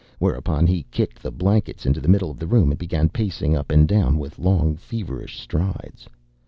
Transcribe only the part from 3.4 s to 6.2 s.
up and down with long feverish strides.